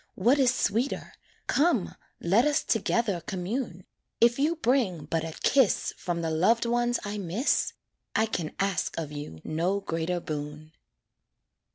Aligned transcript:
what 0.15 0.39
is 0.39 0.51
sweeter, 0.51 1.13
Come, 1.45 1.93
let 2.19 2.43
us 2.43 2.63
together 2.63 3.21
commune, 3.27 3.85
If 4.19 4.39
you 4.39 4.55
bring 4.55 5.05
but 5.05 5.23
a 5.23 5.37
kiss 5.43 5.93
From 5.95 6.23
the 6.23 6.31
loved 6.31 6.65
ones 6.65 6.97
I 7.05 7.19
miss, 7.19 7.73
I 8.15 8.25
can 8.25 8.55
ask 8.59 8.97
of 8.97 9.11
you 9.11 9.41
no 9.43 9.79
greater 9.79 10.19
boon. 10.19 10.71